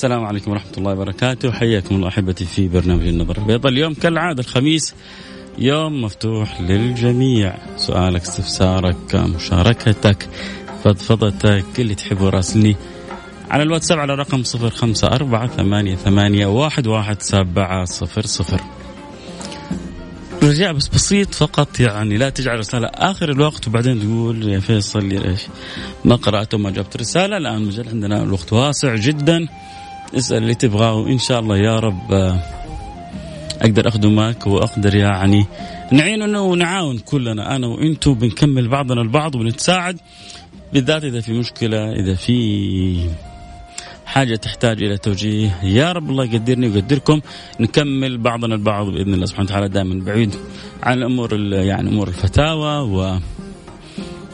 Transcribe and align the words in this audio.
السلام 0.00 0.24
عليكم 0.24 0.50
ورحمة 0.50 0.72
الله 0.78 0.92
وبركاته. 0.92 1.52
حياكم 1.52 1.94
الله 1.94 2.08
أحبتي 2.08 2.44
في 2.44 2.68
برنامج 2.68 3.06
النظر 3.06 3.38
البيضاء. 3.38 3.72
اليوم 3.72 3.94
كالعادة 3.94 4.40
الخميس 4.40 4.94
يوم 5.58 6.02
مفتوح 6.02 6.60
للجميع. 6.60 7.54
سؤالك 7.76 8.22
استفسارك 8.22 9.14
مشاركتك 9.14 10.28
فضفضتك 10.84 11.64
اللي 11.78 11.94
تحبه 11.94 12.28
راسلني 12.28 12.76
على 13.50 13.62
الواتساب 13.62 13.98
على 13.98 14.14
رقم 14.14 14.42
صفر 14.42 14.70
خمسة 14.70 15.08
أربعة 15.08 15.46
ثمانية, 15.46 15.96
ثمانية 15.96 16.46
واحد, 16.46 16.86
واحد 16.86 17.22
سبعة 17.22 17.84
صفر 17.84 18.26
صفر. 18.26 18.60
رجاء 20.42 20.72
بس 20.72 20.88
بسيط 20.88 21.34
فقط 21.34 21.80
يعني 21.80 22.16
لا 22.16 22.30
تجعل 22.30 22.58
رسالة 22.58 22.86
آخر 22.94 23.30
الوقت 23.30 23.68
وبعدين 23.68 24.00
تقول 24.00 24.48
يا 24.48 24.60
فيصل 24.60 25.10
إيش؟ 25.10 25.40
ما 26.04 26.16
قرأت 26.16 26.54
وما 26.54 26.70
جبت 26.70 26.96
رسالة. 26.96 27.36
الآن 27.36 27.62
مجال 27.62 27.88
عندنا 27.88 28.22
الوقت 28.22 28.52
واسع 28.52 28.94
جدا. 28.94 29.48
اسأل 30.14 30.36
اللي 30.36 30.54
تبغاه 30.54 30.94
وإن 30.94 31.18
شاء 31.18 31.40
الله 31.40 31.56
يا 31.56 31.78
رب 31.78 32.12
آه، 32.12 32.38
أقدر 33.62 33.88
اخدمك 33.88 34.46
وأقدر 34.46 34.94
يعني 34.94 35.46
نعين 35.92 36.36
ونعاون 36.36 36.98
كلنا 36.98 37.56
أنا 37.56 37.66
وأنتم 37.66 38.14
بنكمل 38.14 38.68
بعضنا 38.68 39.02
البعض 39.02 39.34
ونتساعد 39.34 39.98
بالذات 40.72 41.04
إذا 41.04 41.20
في 41.20 41.32
مشكلة 41.32 41.92
إذا 41.92 42.14
في 42.14 43.10
حاجة 44.06 44.36
تحتاج 44.36 44.82
إلى 44.82 44.98
توجيه. 44.98 45.58
يا 45.62 45.92
رب 45.92 46.10
الله 46.10 46.24
يقدرني 46.24 46.68
ويقدركم 46.68 47.20
نكمل 47.60 48.18
بعضنا 48.18 48.54
البعض 48.54 48.86
بإذن 48.86 49.14
الله 49.14 49.26
سبحانه 49.26 49.48
وتعالى 49.48 49.68
دائما 49.68 50.04
بعيد 50.04 50.34
عن 50.82 50.98
الأمور 50.98 51.34
يعني 51.52 51.88
أمور 51.88 52.08
الفتاوى 52.08 52.90
و 52.90 53.18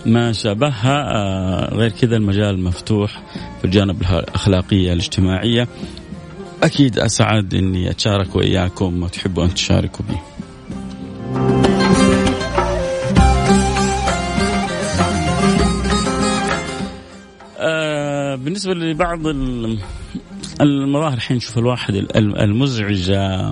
ما 0.06 0.32
شابهها 0.32 1.14
آه، 1.14 1.74
غير 1.74 1.90
كذا 1.90 2.16
المجال 2.16 2.64
مفتوح 2.64 3.22
في 3.58 3.64
الجانب 3.64 4.02
الأخلاقية 4.02 4.92
الاجتماعية. 4.92 5.68
أكيد 6.62 6.98
أسعد 6.98 7.54
أني 7.54 7.90
أتشارك 7.90 8.36
وإياكم 8.36 9.02
وتحبوا 9.02 9.44
أن 9.44 9.54
تشاركوا 9.54 10.04
بي. 10.08 10.16
آه، 17.58 18.34
بالنسبة 18.34 18.74
لبعض 18.74 19.26
المظاهر 20.60 21.14
الحين 21.14 21.36
نشوف 21.36 21.58
الواحد 21.58 21.94
المزعجة. 22.16 23.50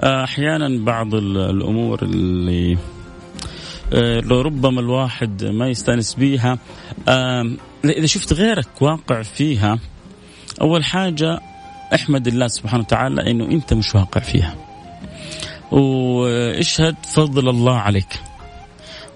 آه، 0.00 0.24
أحيانا 0.24 0.84
بعض 0.84 1.14
الأمور 1.14 2.02
اللي 2.02 2.76
آه، 3.92 4.20
ربما 4.30 4.80
الواحد 4.80 5.44
ما 5.44 5.68
يستأنس 5.68 6.14
بيها. 6.14 6.58
إذا 7.84 8.06
شفت 8.06 8.32
غيرك 8.32 8.82
واقع 8.82 9.22
فيها 9.22 9.78
أول 10.60 10.84
حاجة 10.84 11.40
احمد 11.94 12.26
الله 12.26 12.48
سبحانه 12.48 12.82
وتعالى 12.82 13.30
أنه 13.30 13.44
أنت 13.44 13.74
مش 13.74 13.94
واقع 13.94 14.20
فيها. 14.20 14.54
واشهد 15.72 16.96
فضل 17.14 17.48
الله 17.48 17.76
عليك. 17.76 18.20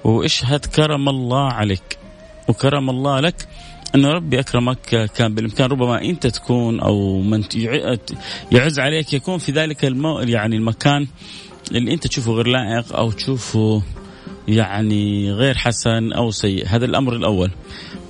واشهد 0.04 0.64
كرم 0.64 1.08
الله 1.08 1.52
عليك. 1.52 1.98
وكرم 2.48 2.90
الله 2.90 3.20
لك. 3.20 3.48
أن 3.94 4.06
ربي 4.06 4.40
أكرمك 4.40 5.10
كان 5.14 5.34
بالإمكان 5.34 5.70
ربما 5.70 6.02
أنت 6.02 6.26
تكون 6.26 6.80
أو 6.80 7.20
من 7.20 7.44
يعز 8.52 8.78
عليك 8.78 9.12
يكون 9.12 9.38
في 9.38 9.52
ذلك 9.52 9.84
المو 9.84 10.20
يعني 10.20 10.56
المكان 10.56 11.06
اللي 11.70 11.94
أنت 11.94 12.06
تشوفه 12.06 12.32
غير 12.32 12.46
لائق 12.46 12.96
أو 12.96 13.10
تشوفه 13.10 13.82
يعني 14.48 15.32
غير 15.32 15.54
حسن 15.58 16.12
أو 16.12 16.30
سيء. 16.30 16.66
هذا 16.66 16.84
الأمر 16.84 17.16
الأول. 17.16 17.50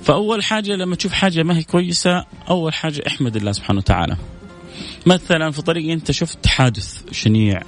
فأول 0.03 0.43
حاجة 0.43 0.71
لما 0.71 0.95
تشوف 0.95 1.11
حاجة 1.11 1.43
ما 1.43 1.57
هي 1.57 1.63
كويسة 1.63 2.25
أول 2.49 2.73
حاجة 2.73 3.03
احمد 3.07 3.35
الله 3.35 3.51
سبحانه 3.51 3.79
وتعالى. 3.79 4.17
مثلا 5.05 5.51
في 5.51 5.61
طريق 5.61 5.91
أنت 5.91 6.11
شفت 6.11 6.47
حادث 6.47 7.01
شنيع 7.11 7.61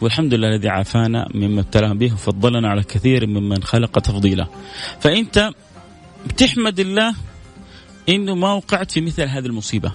والحمد 0.00 0.34
لله 0.34 0.48
الذي 0.48 0.68
عافانا 0.68 1.28
مما 1.34 1.60
ابتلانا 1.60 1.94
به 1.94 2.12
وفضلنا 2.12 2.68
على 2.68 2.82
كثير 2.82 3.26
ممن 3.26 3.62
خلق 3.62 3.98
تفضيلا. 3.98 4.46
فأنت 5.00 5.50
بتحمد 6.26 6.80
الله 6.80 7.14
إنه 8.08 8.34
ما 8.34 8.52
وقعت 8.52 8.90
في 8.90 9.00
مثل 9.00 9.22
هذه 9.22 9.46
المصيبة. 9.46 9.92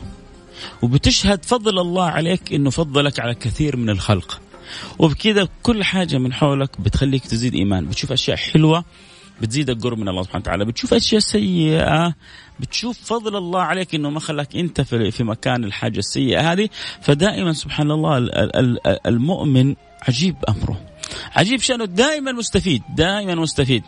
وبتشهد 0.81 1.45
فضل 1.45 1.79
الله 1.79 2.05
عليك 2.05 2.53
إنه 2.53 2.69
فضلك 2.69 3.19
على 3.19 3.35
كثير 3.35 3.77
من 3.77 3.89
الخلق. 3.89 4.41
وبكذا 4.99 5.47
كل 5.63 5.83
حاجة 5.83 6.17
من 6.17 6.33
حولك 6.33 6.81
بتخليك 6.81 7.25
تزيد 7.25 7.53
إيمان. 7.55 7.85
بتشوف 7.85 8.11
أشياء 8.11 8.37
حلوة 8.37 8.85
بتزيدك 9.41 9.83
قرب 9.83 9.97
من 9.97 10.09
الله 10.09 10.23
سبحانه 10.23 10.41
وتعالى. 10.41 10.65
بتشوف 10.65 10.93
أشياء 10.93 11.21
سيئة 11.21 12.15
بتشوف 12.59 12.99
فضل 13.03 13.35
الله 13.35 13.61
عليك 13.61 13.95
إنه 13.95 14.09
ما 14.09 14.19
خلاك 14.19 14.55
أنت 14.55 14.81
في 14.81 15.23
مكان 15.23 15.63
الحاجة 15.63 15.99
السيئة 15.99 16.51
هذه. 16.51 16.69
فدائما 17.01 17.53
سبحان 17.53 17.91
الله 17.91 18.17
المؤمن 19.05 19.75
عجيب 20.07 20.35
أمره. 20.49 20.81
عجيب 21.35 21.59
شأنه 21.59 21.85
دائما 21.85 22.31
مستفيد 22.31 22.83
دائما 22.95 23.35
مستفيد. 23.35 23.83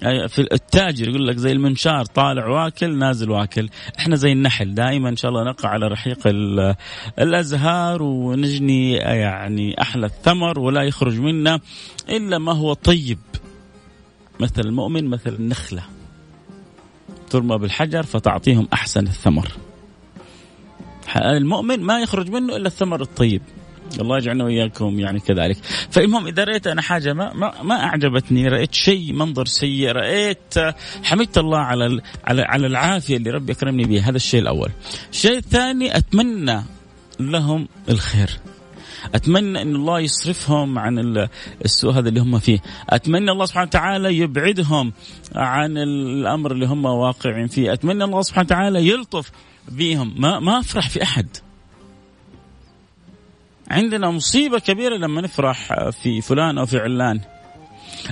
في 0.00 0.48
التاجر 0.52 1.08
يقول 1.08 1.28
لك 1.28 1.36
زي 1.36 1.52
المنشار 1.52 2.04
طالع 2.04 2.46
واكل 2.46 2.98
نازل 2.98 3.30
واكل. 3.30 3.68
إحنا 3.98 4.16
زي 4.16 4.32
النحل 4.32 4.74
دائما 4.74 5.08
إن 5.08 5.16
شاء 5.16 5.30
الله 5.30 5.44
نقع 5.44 5.68
على 5.68 5.86
رحيق 5.86 6.18
الأزهار 7.18 8.02
ونجني 8.02 8.92
يعني 8.92 9.80
أحلى 9.80 10.06
الثمر 10.06 10.58
ولا 10.58 10.82
يخرج 10.82 11.18
منا 11.18 11.60
إلا 12.08 12.38
ما 12.38 12.52
هو 12.52 12.72
طيب. 12.72 13.18
مثل 14.40 14.60
المؤمن 14.60 15.08
مثل 15.08 15.34
النخلة. 15.34 15.82
ترمى 17.30 17.58
بالحجر 17.58 18.02
فتعطيهم 18.02 18.68
أحسن 18.72 19.06
الثمر. 19.06 19.52
المؤمن 21.16 21.80
ما 21.80 22.00
يخرج 22.00 22.30
منه 22.30 22.56
إلا 22.56 22.66
الثمر 22.66 23.00
الطيب. 23.00 23.42
الله 24.00 24.18
يجعلنا 24.18 24.44
وإياكم 24.44 25.00
يعني 25.00 25.20
كذلك. 25.20 25.56
فالمهم 25.90 26.26
إذا 26.26 26.44
رأيت 26.44 26.66
أنا 26.66 26.82
حاجة 26.82 27.12
ما 27.12 27.32
ما, 27.34 27.62
ما 27.62 27.84
أعجبتني 27.84 28.48
رأيت 28.48 28.74
شيء 28.74 29.12
منظر 29.12 29.46
سيء 29.46 29.92
رأيت 29.92 30.54
حمدت 31.04 31.38
الله 31.38 31.58
على 31.58 32.00
على 32.24 32.42
على 32.42 32.66
العافية 32.66 33.16
اللي 33.16 33.30
ربي 33.30 33.52
أكرمني 33.52 33.84
بها 33.84 34.10
هذا 34.10 34.16
الشيء 34.16 34.40
الأول. 34.40 34.70
الشيء 35.12 35.36
الثاني 35.36 35.96
أتمنى 35.96 36.62
لهم 37.20 37.68
الخير. 37.88 38.30
أتمنى 39.14 39.62
إن 39.62 39.76
الله 39.76 40.00
يصرفهم 40.00 40.78
عن 40.78 41.28
السوء 41.64 41.92
هذا 41.92 42.08
اللي 42.08 42.20
هم 42.20 42.38
فيه. 42.38 42.58
أتمنى 42.90 43.30
الله 43.30 43.46
سبحانه 43.46 43.66
وتعالى 43.66 44.18
يبعدهم 44.18 44.92
عن 45.34 45.78
الأمر 45.78 46.52
اللي 46.52 46.66
هم 46.66 46.84
واقعين 46.84 47.46
فيه. 47.46 47.72
أتمنى 47.72 48.04
الله 48.04 48.22
سبحانه 48.22 48.46
وتعالى 48.46 48.88
يلطف 48.88 49.30
بهم 49.68 50.14
ما 50.18 50.38
ما 50.38 50.60
أفرح 50.60 50.88
في 50.88 51.02
أحد. 51.02 51.26
عندنا 53.72 54.10
مصيبة 54.10 54.58
كبيرة 54.58 54.96
لما 54.96 55.20
نفرح 55.20 55.88
في 55.90 56.20
فلان 56.20 56.58
أو 56.58 56.66
في 56.66 56.78
علان. 56.78 57.20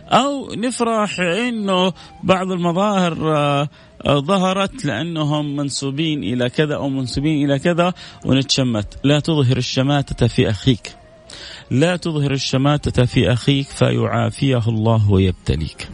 أو 0.08 0.54
نفرح 0.54 1.20
إنه 1.20 1.92
بعض 2.22 2.50
المظاهر 2.50 3.36
آه، 3.36 3.68
ظهرت 4.08 4.84
لأنهم 4.84 5.56
منسوبين 5.56 6.24
إلى 6.24 6.50
كذا 6.50 6.74
أو 6.74 6.88
منسوبين 6.88 7.44
إلى 7.50 7.58
كذا 7.58 7.94
ونتشمت. 8.24 8.98
لا 9.04 9.20
تظهر 9.20 9.56
الشماتة 9.56 10.26
في 10.26 10.50
أخيك. 10.50 10.96
لا 11.70 11.96
تظهر 11.96 12.32
الشماتة 12.32 13.04
في 13.04 13.32
أخيك 13.32 13.66
فيعافيه 13.66 14.68
الله 14.68 15.10
ويبتليك. 15.10 15.88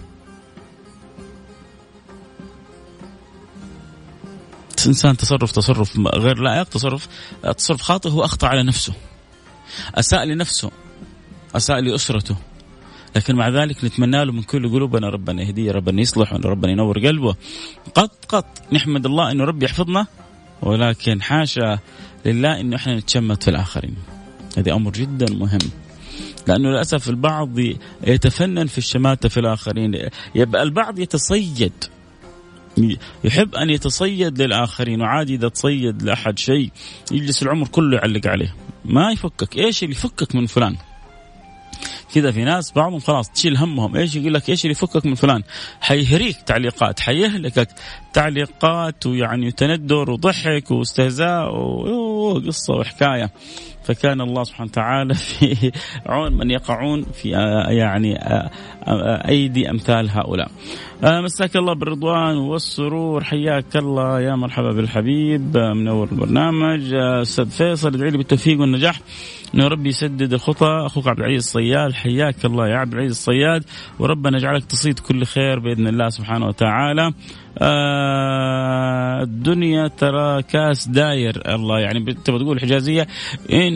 إنسان 4.87 5.17
تصرف 5.17 5.53
تصرف 5.53 5.99
غير 5.99 6.39
لائق 6.39 6.69
تصرف 6.69 7.09
تصرف 7.57 7.83
خاطئ 7.83 8.09
هو 8.09 8.25
أخطأ 8.25 8.47
على 8.47 8.63
نفسه. 8.63 8.93
أساء 9.95 10.25
لنفسه 10.25 10.71
أساء 11.57 11.81
لأسرته. 11.81 12.37
لكن 13.17 13.37
مع 13.37 13.49
ذلك 13.49 13.85
نتمنى 13.85 14.25
له 14.25 14.33
من 14.33 14.43
كل 14.43 14.69
قلوبنا 14.69 15.09
ربنا 15.09 15.43
يهديه 15.43 15.73
ربنا 15.73 16.01
يصلح 16.01 16.33
ربنا 16.33 16.73
ينور 16.73 16.99
قلبه. 16.99 17.37
قط 17.95 18.25
قط 18.29 18.63
نحمد 18.73 19.07
الله 19.07 19.33
إنه 19.33 19.45
ربي 19.45 19.65
يحفظنا. 19.65 20.07
ولكن 20.63 21.23
حاشا 21.23 21.79
لله 22.27 22.61
إنه 22.61 22.77
إحنا 22.77 22.97
نتشمت 22.97 23.43
في 23.43 23.51
الآخرين. 23.51 23.97
هذا 24.59 24.73
أمر 24.73 24.93
جدا 24.93 25.35
مهم. 25.35 25.59
لأنه 26.47 26.69
للأسف 26.69 27.09
البعض 27.09 27.59
يتفنن 28.07 28.67
في 28.67 28.79
الشماتة 28.79 29.29
في 29.29 29.41
الآخرين. 29.41 30.09
يبقى 30.35 30.63
البعض 30.63 30.99
يتصيد. 30.99 31.73
يحب 33.25 33.55
أن 33.55 33.71
يتصيد 33.71 34.43
للآخرين. 34.43 35.01
وعادي 35.01 35.35
إذا 35.35 35.49
تصيد 35.49 36.03
لأحد 36.03 36.39
شيء 36.39 36.71
يجلس 37.13 37.43
العمر 37.43 37.69
كله 37.69 37.97
يعلق 37.97 38.27
عليه. 38.27 38.55
ما 38.89 39.13
يفكك. 39.13 39.57
إيش 39.57 39.83
اللي 39.83 39.95
يفكك 39.95 40.35
من 40.35 40.47
فلان؟ 40.47 40.77
كذا 42.15 42.31
في 42.31 42.45
ناس 42.45 42.73
بعضهم 42.73 43.01
خلاص 43.01 43.31
تشيل 43.31 43.57
همهم. 43.57 43.97
إيش 43.97 44.17
يقول 44.17 44.35
لك؟ 44.35 44.51
إيش 44.51 44.65
اللي 44.65 44.73
يفكك 44.73 45.07
من 45.07 45.15
فلان؟ 45.15 45.43
حيهريك 45.81 46.37
تعليقات 46.37 47.01
حيهلكك 47.01 47.69
تعليقات 48.13 49.07
ويعني 49.07 49.53
تندر 49.53 50.11
وضحك 50.11 50.71
واستهزاء 50.71 51.55
وقصه 51.55 52.75
وحكاية. 52.75 53.31
فكان 53.87 54.21
الله 54.21 54.45
سبحانه 54.45 54.71
وتعالى 54.71 55.15
في 55.25 55.73
عون 56.07 56.33
من 56.33 56.51
يقعون 56.51 57.03
في 57.03 57.31
يعني 57.69 58.19
أيدي 59.29 59.71
أمثال 59.71 60.11
هؤلاء. 60.11 60.51
مساك 61.03 61.57
الله 61.57 61.75
بالرضوان 61.75 62.37
والسرور. 62.37 63.25
حياك 63.25 63.77
الله 63.77 64.21
يا 64.21 64.35
مرحبا 64.35 64.73
بالحبيب. 64.73 65.57
منور 65.57 66.09
البرنامج. 66.13 66.95
أستاذ 66.95 67.51
فيصل 67.51 67.95
ادعي 67.95 68.11
لي 68.11 68.19
بالتوفيق 68.19 68.61
والنجاح. 68.61 69.01
إنه 69.55 69.69
ربي 69.69 69.89
يسدد 69.89 70.33
الخطى. 70.33 70.83
أخوك 70.87 71.09
عبد 71.09 71.19
العزيز 71.19 71.39
الصياد. 71.39 71.93
حياك 71.93 72.45
الله 72.45 72.69
يا 72.69 72.77
عبد 72.77 72.93
العزيز 72.93 73.11
الصياد. 73.11 73.65
وربنا 73.99 74.39
يجعلك 74.39 74.65
تصيد 74.65 74.99
كل 74.99 75.25
خير 75.25 75.59
بإذن 75.59 75.87
الله 75.87 76.09
سبحانه 76.09 76.47
وتعالى. 76.47 77.13
آه 77.59 79.23
الدنيا 79.23 79.89
ترى 79.89 80.43
كاس 80.43 80.89
داير. 80.89 81.55
الله 81.55 81.79
يعني 81.79 82.15
تبغى 82.15 82.39
تقول 82.39 82.61
حجازية. 82.61 83.07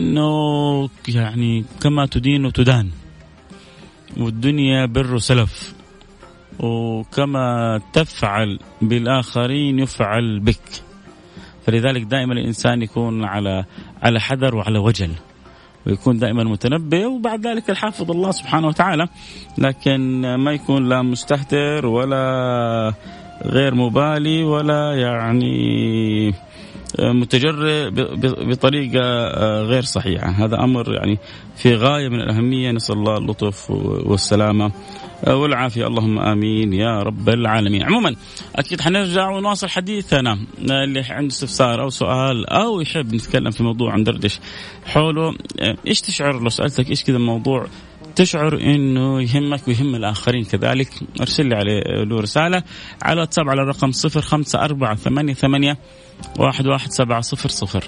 إنه 0.01 0.89
يعني 1.07 1.65
كما 1.81 2.05
تدين 2.05 2.45
وتدان. 2.45 2.89
والدنيا 4.17 4.85
بر 4.85 5.17
سلف. 5.17 5.73
وكما 6.59 7.79
تفعل 7.93 8.59
بالآخرين 8.81 9.79
يفعل 9.79 10.39
بك. 10.39 10.83
فلذلك 11.65 12.01
دائما 12.01 12.33
الإنسان 12.33 12.81
يكون 12.81 13.25
على 13.25 13.65
على 14.01 14.19
حذر 14.19 14.55
وعلى 14.55 14.79
وجل. 14.79 15.11
ويكون 15.87 16.17
دائما 16.17 16.43
متنبه 16.43 17.07
وبعد 17.07 17.47
ذلك 17.47 17.69
الحافظ 17.69 18.11
الله 18.11 18.31
سبحانه 18.31 18.67
وتعالى. 18.67 19.07
لكن 19.57 20.35
ما 20.35 20.51
يكون 20.51 20.89
لا 20.89 21.01
مستهتر 21.01 21.85
ولا 21.85 22.93
غير 23.45 23.75
مبالي 23.75 24.43
ولا 24.43 24.93
يعني 24.95 26.33
متجرئ 26.99 27.89
بطريقة 28.45 29.01
غير 29.61 29.81
صحيحة. 29.81 30.29
هذا 30.29 30.55
أمر 30.55 30.93
يعني 30.93 31.17
في 31.55 31.75
غاية 31.75 32.09
من 32.09 32.21
الأهمية. 32.21 32.71
نسأل 32.71 32.95
الله 32.95 33.17
اللطف 33.17 33.71
والسلامة 34.05 34.71
والعافية. 35.27 35.87
اللهم 35.87 36.19
آمين 36.19 36.73
يا 36.73 36.99
رب 36.99 37.29
العالمين. 37.29 37.83
عموما 37.83 38.15
أكيد 38.55 38.81
حنرجع 38.81 39.29
ونواصل 39.29 39.69
حديثنا 39.69 40.39
اللي 40.59 41.01
عنده 41.09 41.33
استفسار 41.33 41.81
أو 41.81 41.89
سؤال 41.89 42.49
أو 42.49 42.81
يحب 42.81 43.15
نتكلم 43.15 43.51
في 43.51 43.63
موضوع 43.63 43.95
ندردش 43.95 44.39
حوله. 44.85 45.35
إيش 45.87 46.01
تشعر 46.01 46.41
لو 46.41 46.49
سألتك 46.49 46.89
إيش 46.89 47.03
كذا 47.03 47.17
الموضوع 47.17 47.67
تشعر 48.15 48.61
إنه 48.61 49.21
يهمك 49.21 49.67
ويهم 49.67 49.95
الآخرين 49.95 50.43
كذلك. 50.43 50.89
أرسل 51.21 51.45
لي 51.45 51.55
عليه 51.55 51.79
له 52.03 52.19
رسالة 52.19 52.63
على 53.01 53.21
واتساب 53.21 53.49
على 53.49 53.61
الرقم 53.61 53.91
05488 53.91 55.75
واحد 56.39 56.67
واحد 56.67 56.91
سبعة 56.91 57.21
صفر 57.21 57.49
صفر. 57.49 57.83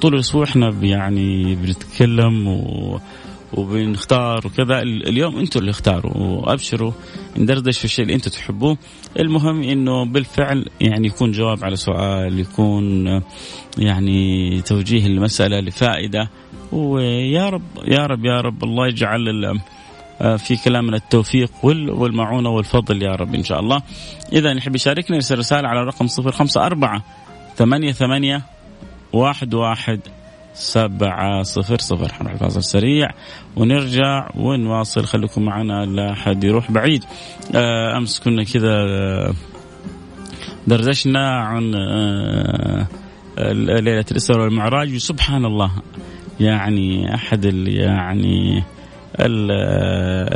طول 0.00 0.14
الأسبوع 0.14 0.44
إحنا 0.44 0.70
يعني 0.82 1.54
بنتكلم 1.54 2.48
و 2.48 3.00
وبنختار 3.52 4.46
وكذا. 4.46 4.82
اليوم 4.82 5.38
أنتم 5.38 5.60
اللي 5.60 5.70
اختاروا. 5.70 6.16
وأبشروا. 6.16 6.92
ندردش 7.36 7.78
في 7.78 7.84
الشيء 7.84 8.04
اللي 8.04 8.14
أنتم 8.14 8.30
تحبوه. 8.30 8.78
المهم 9.20 9.62
إنه 9.62 10.04
بالفعل 10.04 10.66
يعني 10.80 11.06
يكون 11.06 11.32
جواب 11.32 11.64
على 11.64 11.76
سؤال 11.76 12.38
يكون 12.38 13.06
يعني 13.78 14.60
توجيه 14.60 15.06
المساله 15.06 15.60
لفائدة. 15.60 16.30
ويا 16.72 17.48
رب 17.48 17.62
يا 17.84 18.06
رب 18.06 18.24
يا 18.24 18.40
رب 18.40 18.64
الله 18.64 18.86
يجعل 18.86 19.60
في 20.38 20.56
كلامنا 20.64 20.96
التوفيق 20.96 21.50
والمعونة 21.62 22.48
والفضل 22.48 23.02
يا 23.02 23.12
رب 23.12 23.34
إن 23.34 23.44
شاء 23.44 23.60
الله. 23.60 23.82
إذا 24.32 24.52
يحب 24.52 24.74
يشاركنا 24.74 25.16
يرسل 25.16 25.38
رسالة 25.38 25.68
على 25.68 25.80
رقم 25.80 26.06
صفر 26.06 26.32
خمسة 26.32 26.66
أربعة 26.66 27.02
ثمانية 27.56 27.92
ثمانية 27.92 28.42
واحد 29.12 29.54
واحد 29.54 30.00
سبعة 30.54 31.42
صفر 31.42 31.78
صفر. 31.78 32.12
حنروح 32.12 32.34
فاصل 32.34 32.62
سريع 32.62 33.10
ونرجع 33.56 34.30
ونواصل. 34.36 35.04
خليكم 35.04 35.42
معنا 35.42 35.86
لا 35.86 36.14
حد 36.14 36.44
يروح 36.44 36.70
بعيد. 36.70 37.04
آه 37.54 37.96
أمس 37.96 38.20
كنا 38.20 38.44
كذا 38.44 38.74
دردشنا 40.66 41.30
عن 41.30 41.74
آه 41.74 42.86
ليلة 43.52 44.04
الإسراء 44.10 44.40
والمعراج. 44.40 44.94
وسبحان 44.94 45.44
الله 45.44 45.70
يعني 46.42 47.14
أحد 47.14 47.44
يعني 47.68 48.62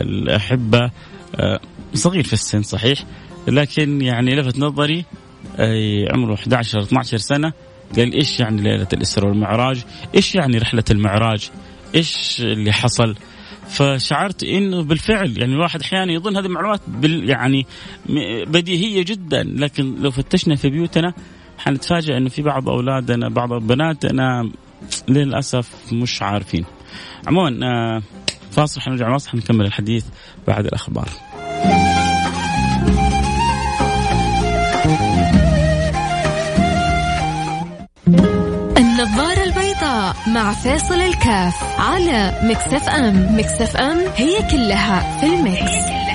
الأحبة 0.00 0.90
آه 1.34 1.60
صغير 1.94 2.24
في 2.24 2.32
السن 2.32 2.62
صحيح 2.62 2.98
لكن 3.48 4.02
يعني 4.02 4.34
لفت 4.34 4.58
نظري 4.58 5.04
عمره 6.10 6.34
11 6.34 6.80
12 6.80 7.16
سنة 7.16 7.52
قال 7.96 8.12
إيش 8.12 8.40
يعني 8.40 8.62
ليلة 8.62 8.88
الاسراء 8.92 9.28
والمعراج؟ 9.28 9.84
إيش 10.14 10.34
يعني 10.34 10.58
رحلة 10.58 10.84
المعراج؟ 10.90 11.50
إيش 11.94 12.40
اللي 12.40 12.72
حصل؟ 12.72 13.14
فشعرت 13.68 14.44
إنه 14.44 14.82
بالفعل 14.82 15.38
يعني 15.38 15.52
الواحد 15.52 15.80
أحيانا 15.80 16.12
يظن 16.12 16.36
هذه 16.36 16.46
المعلومات 16.46 16.80
بال 16.88 17.30
يعني 17.30 17.66
بديهية 18.46 19.04
جدا 19.04 19.42
لكن 19.42 19.94
لو 20.02 20.10
فتشنا 20.10 20.56
في 20.56 20.70
بيوتنا 20.70 21.12
حنتفاجئ 21.58 22.16
إنه 22.16 22.28
في 22.28 22.42
بعض 22.42 22.68
أولادنا 22.68 23.28
بعض 23.28 23.52
بناتنا 23.52 24.50
للأسف 25.08 25.92
مش 25.92 26.22
عارفين. 26.22 26.64
عموما 27.26 28.02
فاصل 28.50 28.80
حنرجع 28.80 29.08
نواصل 29.08 29.30
حنكمل 29.30 29.66
الحديث 29.66 30.04
بعد 30.46 30.66
الأخبار. 30.66 31.08
النظارة 38.78 39.44
البيضاء 39.44 40.16
مع 40.26 40.52
فاصل 40.52 40.94
الكاف 40.94 41.80
على 41.80 42.40
مكسف 42.42 42.88
أم 42.88 43.38
مكسف 43.38 43.76
أم 43.76 43.98
هي 44.16 44.50
كلها 44.50 45.20
في 45.20 45.26
المكس, 45.26 46.05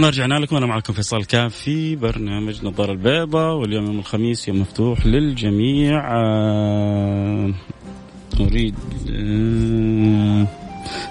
ثم 0.00 0.06
رجعنا 0.06 0.34
لكم. 0.34 0.56
أنا 0.56 0.66
معكم 0.66 0.92
فيصل 0.92 1.24
كاف 1.24 1.54
في 1.54 1.96
برنامج 1.96 2.64
نظاره 2.64 2.92
البيضاء 2.92 3.54
واليوم 3.54 3.86
يوم 3.86 3.98
الخميس 3.98 4.48
يوم 4.48 4.60
مفتوح 4.60 5.06
للجميع. 5.06 6.12
آه 6.12 7.52
أريد 8.40 8.74
آه 9.10 10.46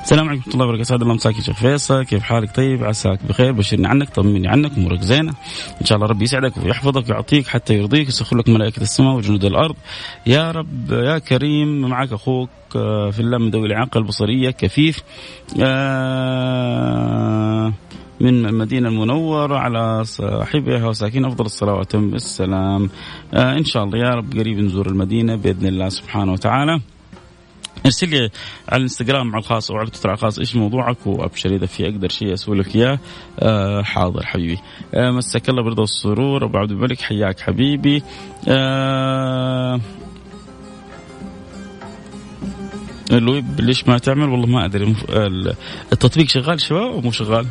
السلام 0.03 0.29
عليكم 0.29 0.41
ورحمة 0.41 0.53
الله 0.53 0.65
وبركاته. 0.65 0.89
سعد 0.89 1.01
الله 1.01 1.13
مساك 1.13 1.35
يا 1.35 1.41
شيخ 1.41 1.55
فيصل. 1.55 2.03
كيف 2.03 2.23
حالك؟ 2.23 2.55
طيب 2.55 2.83
عساك 2.83 3.19
بخير 3.29 3.51
بشرني 3.51 3.87
عنك 3.87 4.09
طمني 4.09 4.47
عنك 4.47 4.77
أمورك 4.77 5.01
زينة. 5.01 5.33
إن 5.81 5.85
شاء 5.85 5.95
الله 5.95 6.07
ربي 6.07 6.23
يسعدك 6.23 6.57
ويحفظك 6.57 7.09
ويعطيك 7.09 7.47
حتى 7.47 7.73
يرضيك 7.73 8.07
يسخر 8.07 8.37
لك 8.37 8.49
ملائكة 8.49 8.81
السماء 8.81 9.15
وجنود 9.15 9.45
الأرض. 9.45 9.75
يا 10.27 10.51
رب 10.51 10.91
يا 10.91 11.19
كريم 11.19 11.81
معك 11.81 12.13
أخوك 12.13 12.49
آه، 12.75 13.11
في 13.11 13.19
الله 13.19 13.37
من 13.37 13.49
ذوي 13.49 13.67
الإعاقة 13.67 13.97
البصرية 13.97 14.49
كفيف. 14.49 15.03
آه 15.61 17.73
من 18.21 18.45
المدينة 18.45 18.89
المنورة 18.89 19.57
على 19.57 20.03
صاحبها 20.03 20.87
وساكين 20.87 21.25
أفضل 21.25 21.45
الصلوات 21.45 21.95
والسلام. 21.95 22.89
آه 23.33 23.53
إن 23.57 23.65
شاء 23.65 23.83
الله 23.83 23.97
يا 23.97 24.09
رب 24.09 24.39
قريب 24.39 24.59
نزور 24.59 24.87
المدينة 24.87 25.35
بإذن 25.35 25.67
الله 25.67 25.89
سبحانه 25.89 26.31
وتعالى. 26.31 26.79
ارسل 27.85 28.09
لي 28.09 28.29
على 28.69 28.77
الإنستغرام 28.77 29.31
على 29.31 29.39
الخاص 29.39 29.71
أو 29.71 29.77
على 29.77 29.89
تويتر 29.89 30.13
الخاص 30.13 30.39
إيش 30.39 30.55
موضوعك 30.55 31.07
وأبشر 31.07 31.55
إذا 31.55 31.65
في 31.65 31.85
أقدر 31.85 32.09
شيء 32.09 32.33
أسوي 32.33 32.57
لك 32.57 32.75
إياه. 32.75 32.99
آه 33.39 33.81
حاضر 33.81 34.25
حبيبي. 34.25 34.57
آه 34.93 35.11
مساك 35.11 35.49
الله 35.49 35.63
برضا 35.63 35.81
والسرور 35.81 36.45
أبو 36.45 36.57
عبد 36.57 36.71
الملك 36.71 37.01
حياك 37.01 37.39
حبيبي. 37.39 38.03
آه 38.47 39.79
الويب 43.11 43.61
ليش 43.61 43.87
ما 43.87 43.97
تعمل؟ 43.97 44.29
والله 44.29 44.47
ما 44.47 44.65
أدري. 44.65 44.95
التطبيق 45.93 46.27
شغال 46.27 46.61
شباب 46.61 46.91
أو 46.91 47.01
مو 47.01 47.11
شغال؟ 47.11 47.45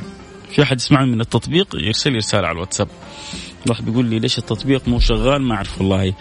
في 0.53 0.63
أحد 0.63 0.77
يسمعني 0.77 1.11
من 1.11 1.21
التطبيق؟ 1.21 1.77
يرسل 1.77 2.13
لي 2.13 2.19
رسالة 2.19 2.47
على 2.47 2.55
الواتساب. 2.55 2.89
واحد 3.69 3.85
بيقول 3.85 4.07
لي 4.07 4.19
ليش 4.19 4.39
التطبيق 4.39 4.89
مو 4.89 4.99
شغال؟ 4.99 5.43
ما 5.43 5.55
أعرف 5.55 5.79
والله. 5.79 6.15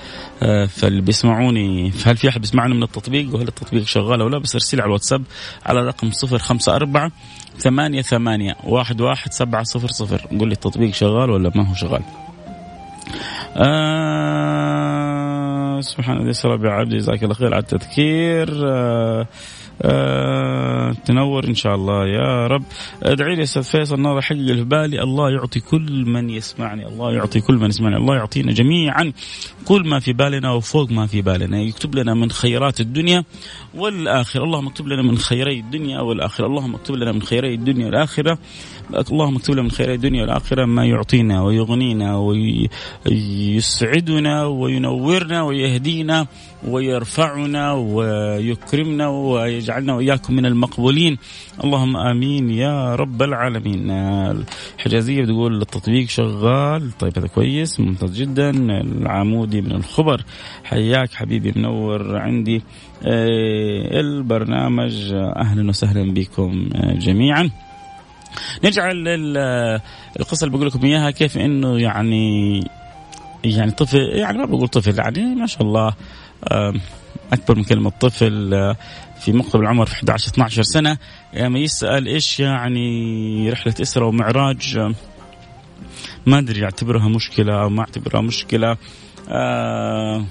آه 0.44 0.66
فاللي 0.66 1.02
بيسمعوني 1.02 1.94
هل 2.06 2.18
في 2.18 2.30
أحد 2.30 2.42
بيسمعنا 2.42 2.74
من 2.74 2.84
التطبيق؟ 2.84 3.36
وهل 3.36 3.48
التطبيق 3.48 3.86
شغال 3.86 4.22
أو 4.22 4.28
لا؟ 4.28 4.38
بس 4.38 4.56
أرسل 4.56 4.82
على 4.82 4.88
الواتساب 4.88 5.24
على 5.66 5.82
رقم 5.82 6.12
054 6.24 7.12
ثمانية 7.58 8.02
ثمانية 8.02 8.56
واحد 8.64 9.02
واحد 9.02 9.34
سبعة 9.34 9.64
صفر 9.64 9.88
صفر. 9.88 10.28
قول 10.40 10.48
لي 10.48 10.54
التطبيق 10.54 10.94
شغال 10.94 11.30
ولا 11.30 11.52
ما 11.56 11.70
هو 11.70 11.74
شغال. 11.74 12.04
آه 13.58 14.68
سبحان 15.82 16.18
الله 16.18 16.34
ربي 16.46 16.68
عبد 16.68 16.96
جزاك 16.96 17.24
الله 17.24 17.36
خير 17.36 17.54
على 17.54 17.64
التذكير. 17.64 18.62
آه 18.68 19.28
آه 19.82 20.96
تنور 21.06 21.48
إن 21.48 21.56
شاء 21.56 21.76
الله. 21.76 22.08
يا 22.08 22.48
رب. 22.48 22.64
ادعي 23.04 23.36
لي 23.36 23.44
أستاذ 23.44 23.64
فيصل 23.64 24.02
نار 24.02 24.22
حق 24.22 24.32
اللي 24.32 24.56
في 24.56 24.64
بالي. 24.64 25.04
الله 25.04 25.32
يعطي 25.32 25.60
كل 25.60 26.06
من 26.06 26.30
يسمعني. 26.30 26.88
الله 26.88 27.14
يعطي 27.14 27.42
كل 27.42 27.54
من 27.54 27.70
يسمعني. 27.70 27.98
الله 27.98 28.16
يعطينا 28.16 28.52
جميعا 28.52 29.14
كل 29.66 29.88
ما 29.88 30.00
في 30.00 30.14
بالنا 30.14 30.52
وفوق 30.52 30.92
ما 30.92 31.08
في 31.08 31.22
بالنا. 31.22 31.62
يكتب 31.62 31.96
لنا 31.96 32.14
من 32.14 32.32
خيرات 32.32 32.80
الدنيا 32.80 33.24
والآخرة. 33.76 34.44
اللهم 34.44 34.68
اكتب 34.68 34.88
لنا 34.88 35.02
من 35.02 35.18
خيري 35.18 35.60
الدنيا 35.60 36.00
والآخرة. 36.02 36.46
اللهم 36.46 36.76
اكتب 36.76 36.96
لنا 36.96 37.12
من 37.12 37.22
خيري 37.22 37.54
الدنيا 37.54 37.88
والآخرة. 37.88 38.38
اللهم 39.12 39.36
اكتب 39.36 39.54
لنا 39.54 39.62
من 39.62 39.72
خيري 39.72 39.94
الدنيا 39.94 40.22
والآخرة 40.22 40.66
ما 40.66 40.86
يعطينا 40.86 41.44
ويغنينا 41.44 42.18
ويسعدنا 43.06 44.46
وينورنا 44.46 45.44
ويهدينا 45.44 46.28
ويرفعنا 46.68 47.74
ويكرمنا 47.74 49.08
ويجعلنا 49.08 49.67
وإياكم 49.70 50.34
من 50.34 50.46
المقبولين. 50.46 51.18
اللهم 51.64 51.98
آمين 51.98 52.50
يا 52.50 52.96
رب 52.96 53.22
العالمين. 53.22 53.92
الحجازيه 53.92 55.22
بتقول 55.22 55.62
التطبيق 55.62 56.10
شغال. 56.10 56.98
طيب 56.98 57.18
هذا 57.18 57.28
كويس 57.28 57.80
ممتاز 57.80 58.22
جدا. 58.22 58.50
العمودي 58.82 59.62
من 59.62 59.72
الخبر. 59.72 60.24
حياك 60.64 61.14
حبيبي 61.14 61.54
منور 61.56 62.18
عندي. 62.18 62.62
آه، 63.06 64.00
البرنامج 64.00 65.14
أهلا 65.14 65.70
وسهلا 65.70 66.14
بكم 66.14 66.70
جميعا. 66.76 67.50
نرجع 68.64 68.92
للقصه 68.92 70.46
اللي 70.46 70.58
بقول 70.58 70.68
لكم 70.68 70.86
إياها 70.86 71.12
كيف 71.12 71.38
إنه 71.38 71.80
يعني 71.80 72.64
يعني 73.44 73.72
طفل 73.72 73.98
يعني 73.98 74.38
ما 74.38 74.46
بقول 74.46 74.68
طفل 74.68 75.00
يعني 75.00 75.36
ما 75.36 75.46
شاء 75.46 75.62
الله 75.64 75.94
أكبر 77.34 77.56
من 77.56 77.64
كلمة 77.64 77.90
طفل 77.90 78.54
آه، 78.54 78.76
في 79.22 79.32
مقتبل 79.34 79.64
العمر 79.64 79.86
في 79.86 79.94
11 79.94 80.30
12 80.32 80.64
سنة. 80.64 80.98
لما 81.34 81.60
يسال 81.60 82.08
إيش 82.08 82.40
يعني 82.40 83.50
رحلة 83.50 83.74
اسره 83.82 84.06
ومعراج؟ 84.06 84.94
ما 86.26 86.40
أدري 86.40 86.60
يعتبرها 86.60 87.08
مشكلة 87.08 87.62
أو 87.62 87.70
ما 87.70 87.82
أعتبرها 87.82 88.22
مشكلة. 88.22 88.78
آه 89.30 90.26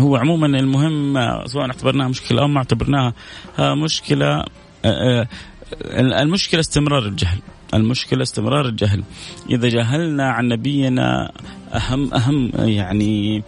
هو 0.00 0.16
عموما 0.16 0.46
المهم 0.46 1.14
سواء 1.46 1.66
اعتبرناها 1.66 2.08
مشكلة 2.08 2.42
أو 2.42 2.48
ما 2.48 2.58
اعتبرناها 2.58 3.14
مشكلة 3.58 4.26
آه, 4.36 4.46
آه، 4.84 5.28
المشكلة 6.22 6.60
استمرار 6.60 7.06
الجهل. 7.06 7.38
المشكلة 7.74 8.22
استمرار 8.22 8.66
الجهل. 8.66 9.02
إذا 9.50 9.68
جهلنا 9.68 10.30
عن 10.30 10.48
نبينا 10.48 11.32
أهم 11.74 12.14
أهم 12.14 12.50
يعني 12.54 13.42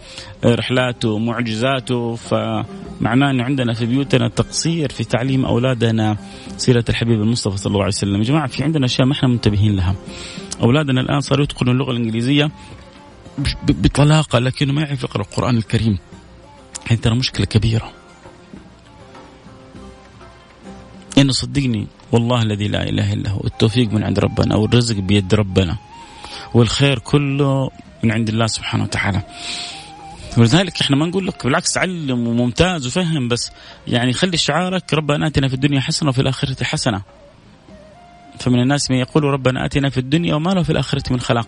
رحلاته 0.45 1.09
ومعجزاته 1.09 2.15
فمعناه 2.15 3.31
أن 3.31 3.41
عندنا 3.41 3.73
في 3.73 3.85
بيوتنا 3.85 4.27
تقصير 4.27 4.91
في 4.91 5.03
تعليم 5.03 5.45
أولادنا. 5.45 6.17
سيرة 6.57 6.85
الحبيب 6.89 7.21
المصطفى 7.21 7.57
صلى 7.57 7.67
الله 7.71 7.83
عليه 7.83 7.93
وسلم. 7.93 8.15
يا 8.15 8.23
جماعة 8.23 8.47
في 8.47 8.63
عندنا 8.63 8.85
أشياء 8.85 9.07
ما 9.07 9.13
إحنا 9.13 9.29
منتبهين 9.29 9.75
لها. 9.75 9.95
أولادنا 10.63 11.01
الآن 11.01 11.19
صاروا 11.19 11.43
يتقنوا 11.43 11.73
اللغة 11.73 11.91
الإنجليزية 11.91 12.51
بطلاقة 13.67 14.39
لكنه 14.39 14.73
ما 14.73 14.81
يعرف 14.81 15.03
يقرأ 15.03 15.21
القرآن 15.21 15.57
الكريم. 15.57 15.97
هذه 16.87 16.99
ترى 16.99 17.15
مشكلة 17.15 17.45
كبيرة. 17.45 17.91
إنه 21.17 21.31
صدقني 21.31 21.87
والله 22.11 22.41
الذي 22.41 22.67
لا 22.67 22.83
إله 22.83 23.13
إلا 23.13 23.29
هو. 23.29 23.41
التوفيق 23.45 23.93
من 23.93 24.03
عند 24.03 24.19
ربنا 24.19 24.55
والرزق 24.55 24.95
بيد 24.95 25.33
ربنا 25.33 25.77
والخير 26.53 26.99
كله 26.99 27.69
من 28.03 28.11
عند 28.11 28.29
الله 28.29 28.47
سبحانه 28.47 28.83
وتعالى. 28.83 29.21
ولذلك 30.37 30.81
إحنا 30.81 30.95
ما 30.95 31.05
نقول 31.05 31.27
لك 31.27 31.45
بالعكس 31.45 31.77
علم 31.77 32.27
وممتاز 32.27 32.87
وفهم 32.87 33.27
بس 33.27 33.51
يعني 33.87 34.13
خلي 34.13 34.37
شعارك 34.37 34.93
ربنا 34.93 35.27
آتنا 35.27 35.47
في 35.47 35.53
الدنيا 35.53 35.79
حسنة 35.79 36.09
وفي 36.09 36.21
الآخرة 36.21 36.63
حسنة. 36.63 37.01
فمن 38.39 38.59
الناس 38.59 38.91
من 38.91 38.97
يقول 38.97 39.23
ربنا 39.23 39.65
آتنا 39.65 39.89
في 39.89 39.97
الدنيا 39.97 40.35
وما 40.35 40.49
له 40.49 40.63
في 40.63 40.69
الآخرة 40.69 41.13
من 41.13 41.19
خلاق. 41.19 41.47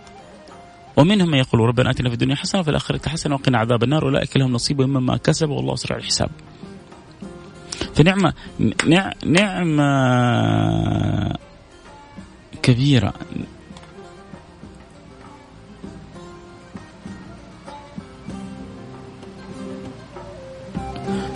ومنهم 0.97 1.31
من 1.31 1.37
يقول 1.37 1.61
ربنا 1.61 1.89
آتنا 1.91 2.09
في 2.09 2.13
الدنيا 2.13 2.35
حسنة 2.35 2.61
وفي 2.61 2.69
الآخرة 2.69 3.09
حسنة 3.09 3.35
وقنا 3.35 3.57
عذاب 3.57 3.83
النار. 3.83 4.03
أولئك 4.03 4.37
لهم 4.37 4.51
نصيب 4.51 4.81
مما 4.81 5.17
كسبوا 5.17 5.55
والله 5.55 5.73
أسرع 5.73 5.97
الحساب. 5.97 6.29
فنعمة 7.97 8.33
نعمة 9.25 9.87
كبيرة. 12.63 13.13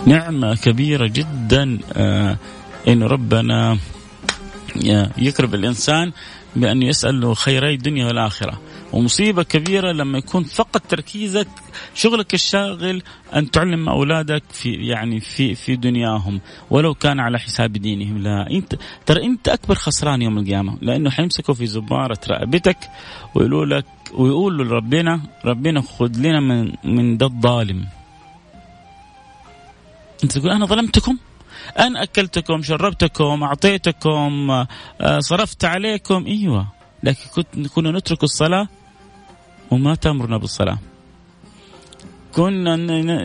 نعمة 0.06 0.56
كبيرة 0.56 1.08
جدا 1.08 1.80
آه 1.94 2.38
إن 2.88 3.04
ربنا 3.04 3.78
يكرم 5.18 5.54
الإنسان 5.54 6.12
بأن 6.56 6.82
يسأل 6.82 7.38
خيري 7.38 7.74
الدنيا 7.74 8.06
والآخرة. 8.06 8.60
ومصيبة 8.94 9.44
كبيرة 9.44 9.92
لما 9.92 10.18
يكون 10.18 10.44
فقط 10.44 10.82
تركيزك 10.90 11.48
شغلك 11.96 12.34
الشاغل 12.34 13.04
أن 13.36 13.52
تعلم 13.52 13.90
أولادك 13.90 14.44
في 14.50 14.72
يعني 14.74 15.20
في 15.20 15.56
في 15.56 15.76
دنياهم. 15.76 16.42
ولو 16.70 16.94
كان 16.94 17.20
على 17.20 17.40
حساب 17.40 17.74
دينهم. 17.74 18.18
لا 18.18 18.50
أنت 18.52 18.76
ترى 19.06 19.26
أنت 19.26 19.50
أكبر 19.50 19.76
خسران 19.76 20.22
يوم 20.22 20.38
القيامة. 20.38 20.78
لأنه 20.82 21.10
حيمسكوا 21.10 21.54
في 21.54 21.66
زبارة 21.68 22.20
رقبتك 22.30 22.78
ويقولوا 23.36 23.66
لك 23.66 23.86
ويقولوا 24.14 24.66
لربنا 24.66 25.22
ربنا 25.46 25.82
خذ 25.82 26.18
لنا 26.18 26.40
من 26.40 26.74
من 26.84 27.18
ده 27.18 27.26
الظالم. 27.26 27.86
أنت 30.24 30.38
تقول 30.38 30.52
أنا 30.52 30.66
ظلمتكم؟ 30.66 31.18
أنا 31.80 32.04
أكلتكم 32.04 32.62
شربتكم 32.62 33.44
أعطيتكم 33.44 34.52
آه، 35.02 35.20
صرفت 35.20 35.66
عليكم. 35.66 36.26
أيوة. 36.28 36.68
لكن 37.04 37.44
كنا 37.76 37.92
نترك 37.92 38.24
الصلاة 38.24 38.68
وما 39.72 39.96
تأمرنا 39.96 40.38
بالصلاة. 40.38 40.78
كنا 42.36 42.76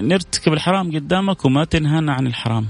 نرتكب 0.00 0.52
الحرام 0.52 0.96
قدامك 0.96 1.44
وما 1.44 1.64
تنهانا 1.64 2.12
عن 2.12 2.26
الحرام. 2.26 2.66